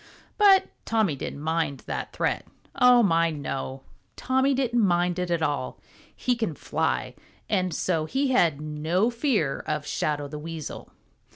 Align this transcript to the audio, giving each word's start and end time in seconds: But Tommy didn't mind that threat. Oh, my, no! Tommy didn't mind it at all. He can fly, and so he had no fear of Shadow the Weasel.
But 0.39 0.65
Tommy 0.83 1.15
didn't 1.15 1.41
mind 1.41 1.81
that 1.85 2.11
threat. 2.11 2.47
Oh, 2.73 3.03
my, 3.03 3.29
no! 3.29 3.83
Tommy 4.15 4.55
didn't 4.55 4.83
mind 4.83 5.19
it 5.19 5.29
at 5.29 5.43
all. 5.43 5.79
He 6.15 6.35
can 6.35 6.55
fly, 6.55 7.13
and 7.47 7.71
so 7.71 8.05
he 8.05 8.29
had 8.29 8.59
no 8.59 9.11
fear 9.11 9.59
of 9.67 9.85
Shadow 9.85 10.27
the 10.27 10.39
Weasel. 10.39 10.91